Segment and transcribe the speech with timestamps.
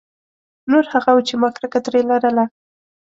[0.71, 2.45] نور هغه وو چې ما کرکه ترې لرله.